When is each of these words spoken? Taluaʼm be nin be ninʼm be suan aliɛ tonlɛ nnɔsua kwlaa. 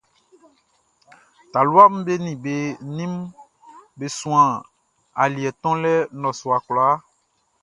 Taluaʼm 1.51 1.93
be 2.05 2.13
nin 2.23 2.37
be 2.43 2.55
ninʼm 2.95 3.13
be 3.97 4.05
suan 4.17 4.49
aliɛ 5.21 5.49
tonlɛ 5.61 5.93
nnɔsua 6.15 6.57
kwlaa. 6.65 6.93